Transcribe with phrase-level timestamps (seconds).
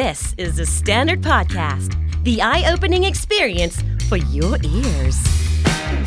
[0.00, 1.90] This is the Standard Podcast,
[2.24, 3.76] the eye opening experience
[4.08, 5.16] for your ears.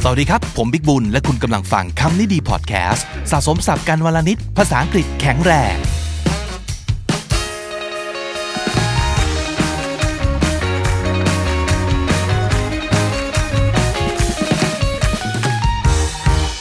[0.04, 5.76] สวัสดีครับ ผมบิ๊กบุญ และคุณกำลังฟังคำนี้ดีพอดแคสต์สะสมสับกันวลนิด ภาษาอังกฤษแข็งแรง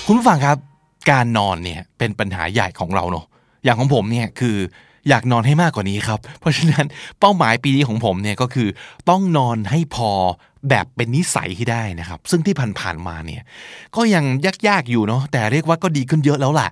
[0.07, 0.57] คุณผู้ฟังครับ
[1.11, 3.25] การนอนเนี่ยเป็นปัญหาใหญ่ของเราเนอะ
[3.65, 4.59] อย่างของผมเนี่ยคือ
[5.09, 6.87] อยากนอนให้มากกว่านี้ครับ เพราะฉะนั้น
[7.21, 8.69] เป้าหมายปีนี้ของผมเนี่ยก็คือ
[9.11, 10.11] ต้องนอนให้พอ
[10.69, 13.43] แบบเป็นนิสัยที่ได้นะครับ ซึ่งที่ผ่านๆมาเนี่ย
[13.97, 14.25] ก็ยัง
[14.69, 16.69] ยากๆอยู่เนาะแต่เรียกว่าก็ดีขึ้นเยอะแล้วล่ะ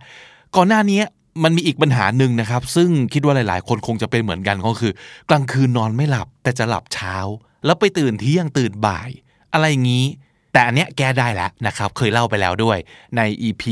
[0.57, 1.01] ก่อนหน้านี้
[1.45, 4.93] มันมีอีกปัญหาหนึ่งนะครับ ซึ่งคิดว่าหลายๆ คนคงจะเป็นเหมือนกันก็คือ
[5.31, 7.17] กลางคืนนอนไม่หลับแต่จะหลับเช้า
[7.65, 9.11] แล้วไปตื่นเที่ยงตื่นบ่าย
[9.53, 10.07] อะไรอย่างนี้
[10.53, 12.79] แต่อันเนี้ยแก้ได้แล้วนะครับ เคยเล่าไปแล้วด้วย
[13.17, 13.63] ใน EP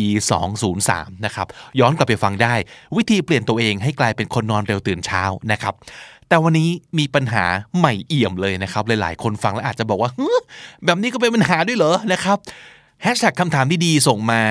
[0.59, 1.47] 203 นะครับ
[1.81, 2.55] ย้อนกลับไปฟังได้
[2.97, 5.75] วิธีเปลี่ยนตัวเองให้กลายเป็นคนนอนเร็วตื่นเช้านะครับ
[6.29, 7.45] แต่วันนี้มีปัญหา
[7.79, 10.11] ใหม่เอี่ยมเลยนะครับ หลายๆ คนฟังแล้วอาจจะบอกว่า
[10.85, 12.39] แบบนี้ก็เป็นปัญหาด้วยเหรอนะครับ
[13.03, 14.43] แฮชแท็กคำถามที่ดีส่งมา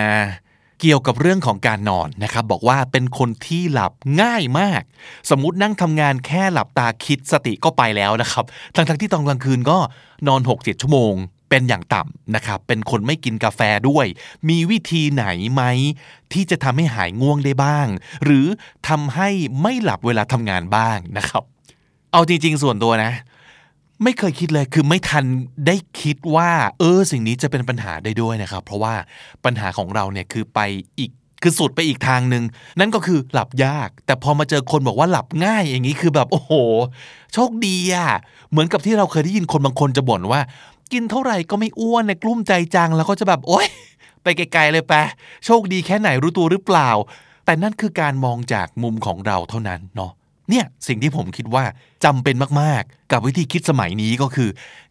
[0.81, 4.81] เกี่ยวกับเรื่องของการนอนนะครับ บอกว่าเป็นคนที่หลับง่ายมาก
[5.29, 8.45] สมมุตินั่งทำงานแค่หลับตาคิดสติก็ไปแล้วนะครับ
[8.75, 9.77] ทั้งๆที่ตอนกลางคืนก็
[10.27, 11.15] นอน 6-7 ชั่วโมง
[11.49, 14.05] เป็นอย่างต่ำนะครับเป็นคนไม่กินกาแฟด้วย
[14.49, 15.63] มีวิธีไหนไหม
[16.33, 17.87] ที่จะทำให้หายง่วงได้บ้าง
[18.23, 18.45] หรือ
[18.87, 19.29] ทำให้
[19.61, 21.43] ไม่หลับเวลาทำงานบ้างนะครับ
[22.11, 23.13] เอาจริง ๆ ส่วนตัวนะ
[24.03, 25.25] ไม่เคยคิดเลยคือไม่ทัน
[25.67, 28.93] ได้คิดว่า เออ สิ่งนี้จะเป็นปัญหาได้ด้วยนะครับ เพราะว่า
[29.45, 30.59] ปัญหาของเราเนี่ยคือไป
[30.99, 31.11] อีก
[31.41, 32.43] คือสุดไปอีกทางหนึ่ง
[32.79, 36.53] นั่นก็คือหลับยาก แต่พอมาเจอคนบอกว่าหลับง่ายอย่างนี้คือแบบโอ้โห
[37.33, 38.09] โชคดีอะ
[38.49, 40.41] เหมือนกับที่เราเคยได้ยินคนบางคนจะบ่นว่า
[40.93, 43.67] กินเท่าไหร่ก็ไม่อ้วนในกลุ้มใจจังแล้วก็จะแบบโอ๊ย
[44.23, 45.07] ไปไกลๆเลยแปะ
[45.45, 46.89] โชคดีแค่ไหนรู้ตัวหรือเปล่า
[47.45, 50.11] แต่นั่นคือการมองจากมุมของเราเท่านั้นเนาะ
[50.49, 51.63] เนี่ยสิ่งที่ผมคิดว่า
[52.03, 54.49] จำเป็นมากๆ กับวิธีคิดสมัยนี้ก็คือ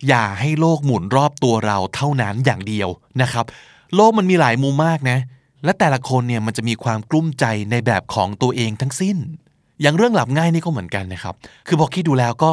[0.08, 2.88] อย่าให้โลกหมุนรอบตัวเราเท่านั้นอย่างเดียว
[3.22, 3.44] นะครับ
[3.94, 5.19] โลกมันมีหลายมุมมากนะ
[5.65, 9.16] และแต่ละคนเนี่ยมันจะมีความกลุ้มใจในแบบของตัวเองทั้งสิ้น
[9.80, 11.34] อย่างเรื่องหลับง่ายนี่ก็เหมือนกันนะครับ
[11.66, 12.50] คือพอคิดดูแล้วก็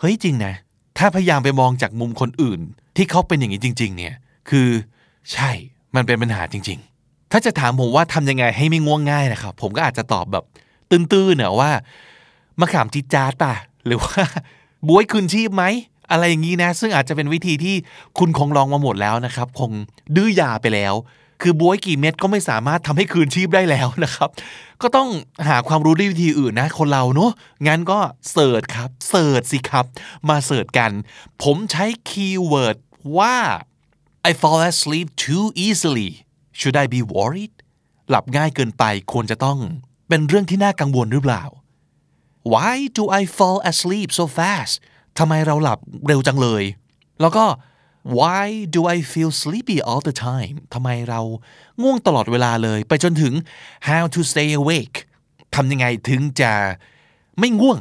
[0.00, 0.54] เฮ้ยจริงนะ
[0.98, 2.60] ถ้าพยายามไปมองจากมุมคนอื่น
[2.96, 4.14] ที่เขาเป็นอย่างนี้จริง ๆ เนี่ย
[4.48, 4.68] คือ
[5.32, 5.50] ใช่
[5.94, 10.44] มันเป็นปัญหาจริง ๆ ถ้าจะถามผมว่าทำยังไงให้ไม่ง่วงง่ายนะครับ ผมก็อาจจะตอบแบบ
[10.90, 11.70] ตื้นๆเน่ะว่า
[12.60, 13.54] มะขามจิจาร์ป่ะ
[13.86, 14.22] หรือว่า
[14.88, 15.64] บวยคืนชีพไหม
[16.10, 17.74] อะไรอย่างนี้นะ ซึ่งอาจจะเป็นวิธีที่
[18.18, 19.70] คุณคงลองมาหมดแล้วนะครับ คง
[20.16, 20.94] ดื้อยาไปแล้ว
[21.42, 24.30] คือบ๊วยกี่เม็ดก็ไม่สามารถทำให้คืนชีพได้แล้วนะครับ
[24.82, 25.08] ก็ต้อง
[25.48, 27.32] หาความรู้ด้วยวิธีอื่นนะ คนเราเนอะ
[27.66, 27.98] งั้นก็
[28.32, 29.84] search ครับ search สิครับ
[30.28, 30.90] มา search กัน
[31.42, 32.76] ผมใช้ keyword
[33.18, 33.36] ว่า
[34.30, 36.10] I fall asleep too easily
[36.58, 37.54] should I be worried
[38.10, 39.58] หลับง่ายเกินไปควรจะต้อง
[40.08, 41.44] เป็นเรื่องที่น่ากังวลหรือเปล่า
[42.52, 44.74] Why do I fall asleep so fast
[45.18, 46.62] ทำไมเราหลับเร็วจังเลย
[47.20, 47.44] แล้วก็
[48.18, 51.20] Why do I feel sleepy all the time ทำไมเรา
[51.82, 53.34] ง่วงตลอดเวลาเลย ไปจนถึง
[53.88, 54.96] How to stay awake
[55.54, 56.52] ทำยังไงถึงจะ
[57.38, 57.78] ไม่ง่วง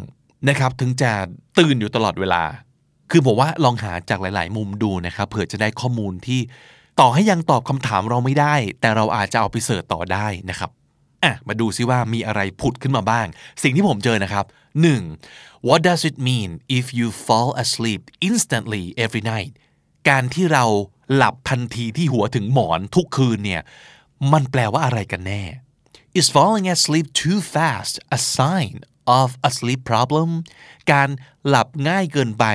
[0.49, 1.11] นะครับ ถึงจะ
[1.59, 2.43] ตื่นอยู่ตลอดเวลา
[3.11, 6.39] คือผมว่าลองหาจากหลาย ๆ มุมดูนะครับเผื่อจะได้ข้อมูลที่
[6.99, 10.69] ต่อให้ยังตอบคำถามเราไม่ได้ แต่เราอาจจะเอาไปเสิร์ชต่อได้นะครับ
[11.23, 13.25] อะมาดูซิว่ามีอะไรผุดขึ้นมาบ้าง
[13.63, 14.45] สิ่งที่ผมเจอนะครับ
[15.05, 15.67] 1.
[15.67, 16.49] What does it mean
[16.79, 19.53] if you fall asleep instantly every night
[20.09, 20.66] การที่เรา
[21.16, 23.61] หลับทันทีที่หัวถึงหมอนทุกคืนเนี่ย
[24.31, 25.43] มันแปลว่าอะไรกันแน่
[26.19, 28.75] Is falling asleep too fast a sign
[29.19, 30.29] of a sleep problem
[30.91, 31.09] การ
[31.47, 32.45] หลับง่ายเกินไป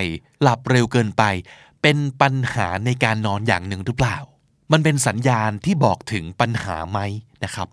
[0.43, 1.25] หลับเร็วเกินไป
[1.83, 4.19] เป็นปัญหาในการนอนอย่างหนึ่งหรือเปล่า
[4.73, 6.99] มันเป็นสัญญาณที่บอกถึงปัญหาไหม
[7.45, 7.69] นะครับ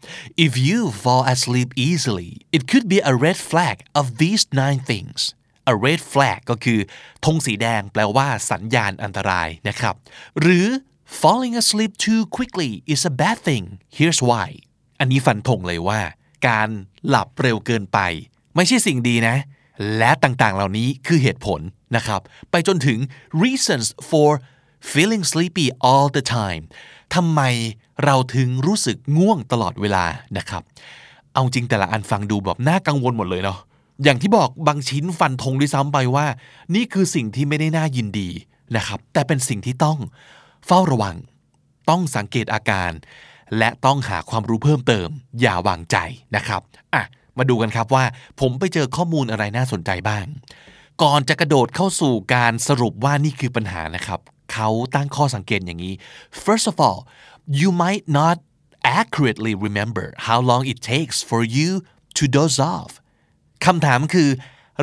[0.46, 5.20] If you fall asleep easily it could be a red flag of these nine things
[5.72, 6.80] a red flag ก็คือ
[7.26, 9.96] ธงสีแดงแปลว่าสัญญาณอันตรายนะครับ
[10.42, 10.68] หรือ
[11.20, 13.66] falling asleep too quickly is a bad thing
[13.98, 14.48] here's why
[15.00, 16.00] อันนี้ฟันธงเลยว่า
[16.48, 16.70] การ
[17.08, 18.00] หลับเร็วเกินไป
[18.56, 19.38] ไม่ใช่สิ่งดีนะ
[19.98, 21.62] และต่างๆ เหล่านี้คือเหตุผล
[21.96, 22.22] นะครับ
[22.52, 23.00] ไปจนถึง
[23.44, 24.30] reasons for
[24.92, 26.64] feeling sleepy all the time
[27.16, 27.42] ทำไม
[28.04, 30.06] เราถึงรู้สึกง่วงตลอดเวลา
[30.38, 30.62] นะครับ
[31.34, 33.60] เอาจริงแต่ละอันฟังดูแบบน่ากังวลหมดเลยเนาะ
[34.04, 36.28] อย่างที่บอกบางชิ้นฟันธงด้วยซ้ำไปว่า
[36.76, 38.30] นี่คือสิ่งที่ไม่ได้น่ายินดี
[38.76, 40.00] นะครับ แต่เป็นสิ่งที่ต้อง
[40.66, 41.16] เฝ้าระวัง
[41.90, 42.92] ต้องสังเกตอาการ
[43.58, 45.10] และต้องหาความรู้เพิ่มเติม
[45.42, 45.98] อย่าวางใจ
[46.36, 46.62] นะครับ
[46.94, 47.04] อะ
[47.38, 48.06] มาดูกันครับว่า
[48.40, 50.26] ผมไปเจอข้อมูลอะไรน่าสนใจบ้าง
[51.02, 54.20] ก่อนจะกระโดดเข้าสู่การสรุปว่านี่คือปัญหานะครับ
[54.54, 55.94] เขาตั้งข้อสังเกตอย่างนี้
[56.46, 57.00] first of all
[57.60, 58.38] you might not
[59.02, 61.70] accurately remember how long it takes for you
[62.18, 62.92] to doze off
[63.66, 64.30] คำถามคือ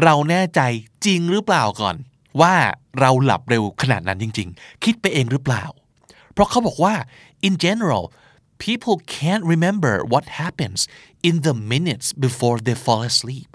[0.03, 0.61] เราแน่ใจ
[1.07, 1.97] จริงหรือเปล่าก่อน
[2.41, 2.55] ว่า
[3.01, 5.65] เราหลับเร็วขนาดนั้นจริง ๆ คิดไปเองหรือเปล่า
[6.33, 6.95] เพราะเขาบอกว่า
[7.47, 8.05] in general
[8.65, 10.81] people can't remember what happens
[11.29, 13.49] in the minutes before they fall asleep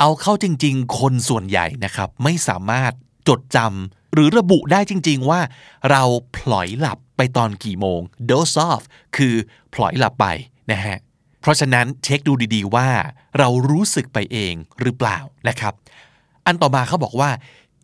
[0.00, 2.92] เอาเข้าจริง ๆ คนส่วนใหญ่นะครับ ไม่สามารถ
[3.28, 5.40] จดจำหรือระบุได้จริง ๆ ว่า
[5.90, 6.02] เรา
[6.36, 8.82] พลอยหลับไปตอนกี่โมง doze off
[9.16, 9.34] คือ
[9.74, 10.26] พลอยหลับไป
[10.70, 10.98] นะฮะ
[11.46, 12.88] เพราะฉะนั้นเช็คดูดีๆว่า
[13.38, 15.72] เรารู้สึกไปเองหรือเปล่านะครับ
[16.46, 17.30] อันต่อมาเขาบอกว่า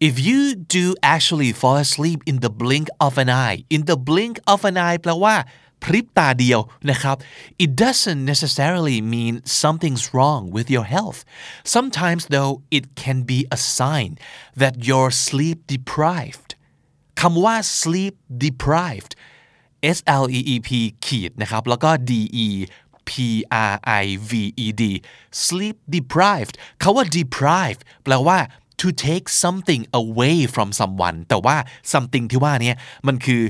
[0.08, 0.40] if you
[0.76, 4.76] do actually fall asleep in the blink of an eye in the blink of an
[4.86, 5.34] eye แปลว่า
[5.82, 6.60] พริบตาเดียว
[6.90, 7.16] นะครับ
[7.64, 11.20] it doesn't necessarily mean something's wrong with your health
[11.74, 14.10] sometimes though it can be a sign
[14.62, 16.50] that you're sleep deprived
[17.20, 18.14] คำว่า sleep
[18.44, 19.14] deprived
[19.96, 20.70] S L E E P
[21.06, 22.12] ขีดนะครับ แล้วก็ D
[22.46, 22.48] E
[23.08, 23.12] P
[23.70, 24.32] R I V
[24.64, 24.82] E D
[25.44, 28.38] sleep deprived คาว่า deprived แปลว่า
[28.80, 31.56] to take something away from someone แต่ว่า
[31.92, 32.72] something ที่ว่านี้
[33.06, 33.42] มันคือ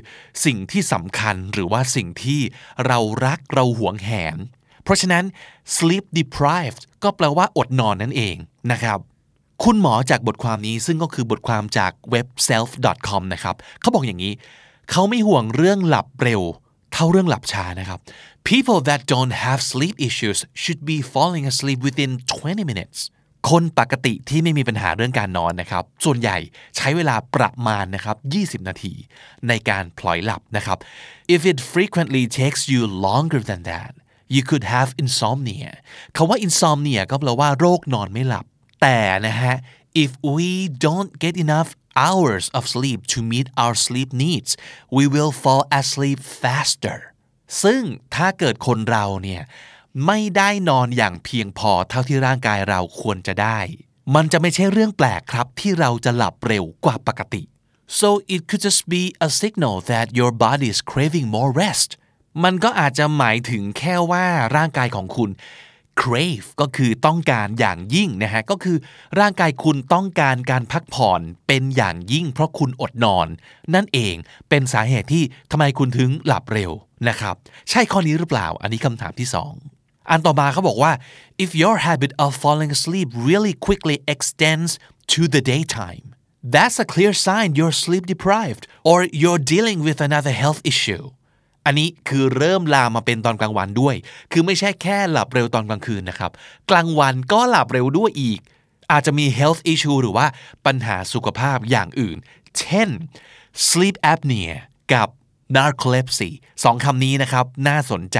[0.44, 2.40] สิ่งที่สำคัญหรือว่าสิ่งที่
[2.87, 4.37] เรารักเราหวงแหน
[4.82, 5.25] เพราะฉะนั้น
[5.76, 8.37] sleep deprived ก็แปลว่าอดนอนนั่นเอง
[8.72, 8.99] นะครับ
[9.64, 14.32] คุณหมอจากบทความนี้ซึ่งก็คือบทความจากเว็บ self.com นะครับเขาบอกอย่างนี้
[14.90, 16.43] เขาไม่ห่วงเรื่องหลับเร็ว
[16.92, 17.98] เท่าเรื่องหลับช้านะครับ
[18.50, 22.12] people that don't have sleep issues should be falling asleep within
[22.42, 22.98] 20 minutes
[23.50, 26.38] คนปกติที่ไม่มีปัญหาเรื่องการนอนนะครับ ส่วนใหญ่
[26.76, 28.16] ใช้เวลาประมาณนะครับ
[28.62, 28.94] 20 นาที
[29.48, 30.78] ในการพลอยหลับนะครับ
[31.34, 33.90] if it frequently takes you longer than that
[34.34, 35.72] you could have insomnia
[36.16, 38.44] คาว่า insomnia ก็แปลว่าโรคนอนไม่หลับ
[38.82, 39.54] แต่นะฮะ
[40.04, 40.48] if we
[40.86, 41.70] don't get enough
[42.06, 44.50] hours of sleep to meet our sleep needs
[44.96, 46.98] we will fall asleep faster
[47.62, 47.82] ซึ่ง
[48.14, 49.42] ถ้าเกิดคนเราเนี่ย
[50.06, 53.58] ไม่ได้นอนอย่างเพียงพอเท่าที่ร่างกายเราควรจะได้
[54.14, 57.42] มันจะไม่ใช่เรื่องแปลกครับที่เราจะหลับเร็วกว่าปกติ
[58.00, 61.90] so it could just be a signal that your body is craving more rest
[62.44, 65.30] มันก็อาจจะหมายถึงแค่ว่าร่างกายของคุณ
[66.00, 68.76] crave ก็คือต้องการอย่างยิ่งนะฮะก็คือ
[69.20, 73.28] ร่างกายคุณต้องการการพักผ่อนเป็นอย่างยิ่ง เพราะคุณอดนอน
[73.74, 74.14] นั่นเอง
[74.48, 76.72] เป็นสาเหตุที่ทำไมคุณถึงหลับเร็ว
[77.08, 77.34] นะครับ
[77.70, 79.54] ใช่ข้อนี้หรือเปล่า อันนี้คำถามที่สอง
[80.10, 80.92] อันต่อมาเขาบอกว่า
[81.44, 84.70] if your habit of falling asleep really quickly extends
[85.12, 86.06] to the daytime
[86.54, 91.04] that's a clear sign you're sleep deprived or you're dealing with another health issue
[91.67, 93.94] อันนี้คือเริ่มลามมาเป็นตอนกลางวันด้วย
[94.32, 96.31] คือไม่ใช่แค่หลับเร็วตอนกลางคืนนะครับ
[96.70, 98.41] กลางวันก็หลับเร็วด้วยอีก
[98.91, 100.26] อาจจะมี health issue หรือว่า
[100.67, 102.17] ปัญหาสุขภาพอย่างอื่น
[102.59, 102.88] เช่น
[103.69, 104.50] sleep apnea
[104.93, 105.09] กับ
[105.56, 106.31] narcolepsy
[106.64, 108.19] สองคำนี้นะครับ น่าสนใจ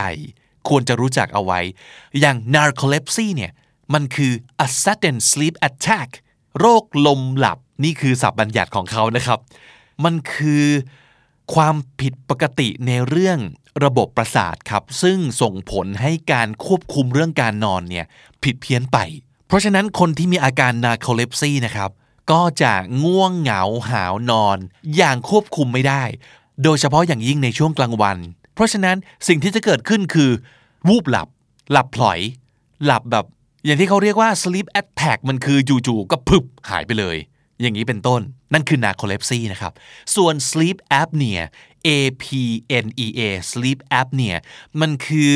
[0.69, 1.61] ควรจะรู้จักเอาไว้
[2.21, 3.53] อย่าง narcolepsy เนี่ย
[3.95, 4.33] มันคือ
[4.67, 6.09] a sudden sleep attack
[6.59, 9.39] โรคลมหลับ นี่คือศัพท์บัญญัติของเขานะครับ
[10.05, 10.65] มันคือ
[11.55, 13.39] ความผิดปกติในเรื่อง
[13.85, 18.07] ระบบประสาทครับ ซึ่งส่งผลให้การควบคุมเรื่องการนอนเนี่ย
[18.43, 18.99] ผิดเพี้ยนไป
[19.47, 21.91] เพราะฉะนั้นคนที่มีอาการ narcolepsy นะครับ
[22.31, 22.73] ก็จะ
[23.05, 24.59] ง่วงเหงาหาวนอน
[24.97, 26.05] อย่างควบคุมไม่ได้
[26.63, 28.19] โดยเฉพาะอย่างยิ่งในช่วงกลางวัน
[28.55, 28.97] เพราะฉะนั้น
[29.29, 30.31] สิ่งที่จะเกิดขึ้นคือ
[30.89, 31.29] วูบหลับ
[31.73, 32.19] หลับพลอย
[32.85, 33.27] หลับแบบ
[33.65, 37.17] อย่างที่เขาเรียกว่า sleep attack มันคือจู่ๆก็พึบหายไปเลย
[37.63, 38.21] อย่างนี้เป็นต้น
[38.53, 39.73] นั่นคือ narcolepsy นะครับ
[40.17, 41.41] ส่วน sleep apnea
[41.87, 41.89] A
[42.23, 42.25] P
[42.85, 43.21] N E A
[43.51, 44.37] sleep apnea
[44.81, 45.35] มันคือ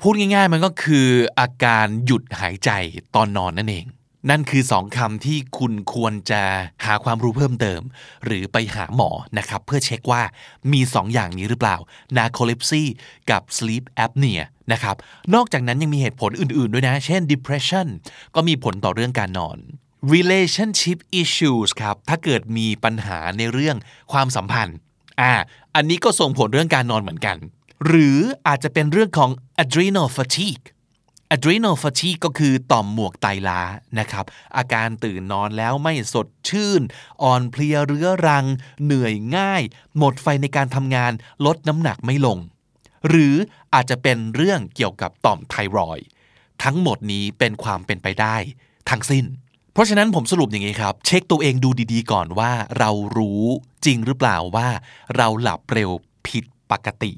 [0.00, 1.08] พูดง่ายๆ มันก็คือ
[1.38, 2.70] อาการหยุดหายใจ
[3.14, 3.86] ตอนนอนนั่นเอง
[4.30, 6.42] นั่นคือสองคำที่คุณควรจะ
[6.84, 7.80] หาความรู้เพิ่มเติม
[8.24, 10.22] หรือไปหาหมอนะครับ เพื่อเช็คว่า
[10.72, 11.76] มีสองอย่างนี้หรือเปล่า
[12.16, 12.82] narcolepsy
[13.30, 14.96] กับ sleep apnea นะครับ
[15.34, 17.86] นอกจากนั้นยังมีเหตุผลอื่นๆด้วยนะ เช่น depression
[18.34, 19.58] ก็มีผลต่อเรื่องการนอน
[20.14, 23.76] relationship issues ครับ ถ้าเกิดมีปัญหาในเรื่อง
[24.12, 24.76] ความสัมพันธ์
[25.20, 25.32] อ่า
[25.74, 27.36] อันนี้ก็ส่งผลเรื่องการนอนเหมือนกัน
[27.86, 29.30] หรืออาจจะเป็นเรื่องของ
[29.62, 30.64] adrenal fatigue
[31.34, 33.60] adrenal fatigue ก็คือต่อมหมวกไตล้า
[33.98, 34.24] นะครับ
[34.56, 36.82] อาการตื่นนอนแล้วไม่สดชื่น
[37.22, 38.44] อ่อนเพลียเรื้อรัง
[38.84, 39.62] เหนื่อยง่าย
[39.98, 41.12] หมดไฟในการทำงาน
[41.46, 42.38] ลดน้ำหนักไม่ลง
[43.08, 43.34] หรือ
[43.74, 45.98] อาจจะเป็นเรื่องเกี่ยวกับต่อมไทรอย
[46.62, 48.36] ทั้งหมดนี้เป็นความเป็นไปได้
[48.90, 49.24] ทั้งสิ้น
[49.72, 53.42] เพราะฉะนั้นผมสรุปอย่างนี้ครับ เช็คตัวเองดูดีๆก่อนว่าเรารู้
[53.84, 54.68] จริงหรือเปล่าว่า
[55.16, 55.90] เราหลับเร็ว
[56.26, 57.12] ผิดปกติ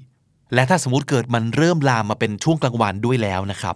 [0.54, 3.74] และถ้าสมมติเกิดมันเริ่มลามมาเป็นช่วงกลางวันด้วยแล้วนะครับ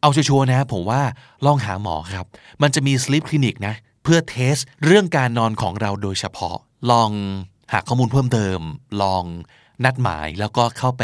[0.00, 1.02] เอาชัวร์นะผมว่า
[1.46, 2.26] ลองหาหมอครับ
[2.62, 6.56] มันจะมี sleep clinic นะเพื่อ test เรื่องการนอนของเราโดยเฉพาะ
[6.90, 7.10] ลอง
[7.72, 8.58] หาข้อมูลเพิ่มเติม
[9.02, 9.24] ลอง
[9.84, 11.02] นัดหมายแล้วก็เข้าไป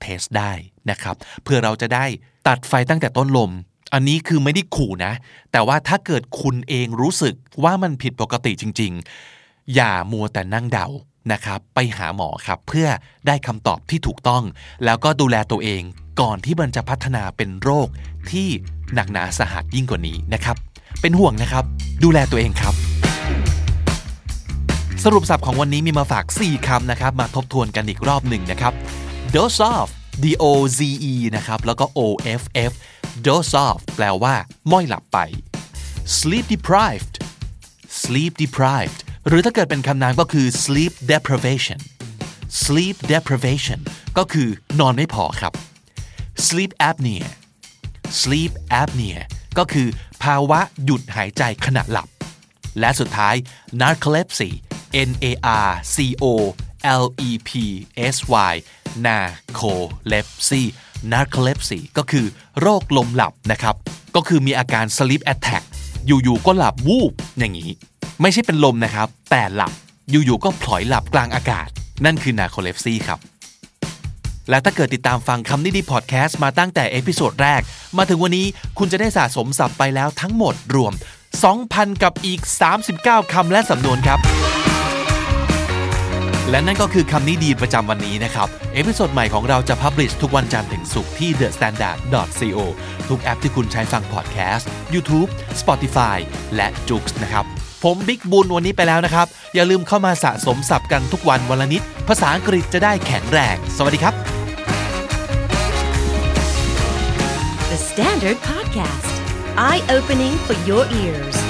[0.00, 0.52] test ได้
[0.90, 2.04] นะครับ เพื่อเราจะได้
[2.48, 3.50] ตัดไฟตั้งแต่ต้นลม
[3.92, 5.12] อันนี้คือไม่ได้ขู่นะ
[5.52, 8.92] แต่ว่าถ้าเกิดคุณเองรู้สึกว่ามันผิดปกติจริง
[9.32, 10.86] ๆ อย่ามัวแต่นั่งเดา
[11.32, 12.88] นะครับไปหาหมอครับเพื่อ
[13.26, 14.42] ได้คำตอบที่ถูกต้อง
[14.84, 15.82] แล้วก็ดูแลตัวเอง
[16.20, 17.88] ก่อนที่มันจะพัฒนาเป็นโรค
[18.30, 18.48] ที่
[18.94, 20.56] หนักหนาสาหัสยิ่งกว่านี้นะครับ
[21.00, 21.64] เป็นห่วงนะครับ
[22.04, 22.74] ดูแลตัวเองครับ
[25.04, 28.72] สรุปสับของวันนี้มีมาฝาก 4 คำนะครับ มาทบทวนกันอีกรอบหนึ่งนะครับ
[29.34, 29.88] dose off
[30.22, 30.44] d o
[30.78, 30.80] z
[31.12, 32.00] e นะครับ แล้วก็ o
[32.40, 32.72] f f
[33.26, 34.34] dose off แปลว่า
[34.70, 35.18] ม้อยหลับไป
[36.18, 37.14] sleep deprived
[38.02, 41.80] sleep deprived หรือถ้าเกิดเป็นคำนามก็คือ sleep deprivation
[42.62, 43.80] sleep deprivation
[44.18, 44.48] ก็คือ
[44.80, 45.52] นอนไม่พอครับ
[46.46, 47.28] sleep apnea
[48.20, 49.18] sleep apnea
[49.58, 49.88] ก็คือ
[50.22, 52.08] ภาวะหยุดหายใจขณะหลับ
[52.80, 53.34] และสุดท้าย
[53.80, 54.50] narcolepsy
[55.08, 55.26] N A
[55.66, 56.24] R C O
[57.02, 57.50] L E P
[58.14, 58.16] S
[58.50, 58.54] Y
[59.06, 60.62] narcolepsy
[61.12, 62.26] narcolepsy ก็คือ
[62.60, 63.74] โรคลมหลับนะครับ
[64.16, 65.64] ก็คือมีอาการ sleep attack
[66.06, 67.70] อยู่ๆก็หลับวูบอย่างนี้
[68.20, 69.72] ไม่ใช่เป็นลมนะครับ แต่หลับ
[70.10, 71.68] อยู่ๆก็ผล็อยหลับกลางอากาศ
[72.04, 73.18] นั่นคือ narcolepsy ครับ
[74.50, 77.60] และถ้าเกิดติดตามฟังคำนี้ดีพอดแคสต์มาตั้งแต่ episode แรก
[77.96, 78.46] มาถึงวันนี้
[78.78, 80.92] คุณจะได้สะสมศัพท์ไปแล้วทั้งหมดรวม
[81.48, 82.40] 2,000 กับอีก
[82.86, 84.18] 39คำและสำนวนครับ
[86.50, 92.58] และนั่นก็คือคำนี้ดีประจำวันนี้นะครับ episode ใหม่ของเราจะ publish ทุกวันจันทร์ถึงศุกร์ที่ thestandard.co
[93.08, 95.28] ทุกแอปที่คุณใช้ฟังพอดแคสต์ YouTube
[95.60, 96.18] Spotify
[96.56, 97.44] และ j o o x นะครับ
[97.84, 104.14] ผมบิ๊กบุญวันนี้ไปแล้วนะครับ อย่าลืมเข้ามาสะสมศัพท์กันทุกวันวันละนิด ภาษาอังกฤษจะได้แข็งแรง สวัสดีครับ
[107.70, 109.14] The Standard Podcast,
[109.68, 111.49] eye opening for your ears.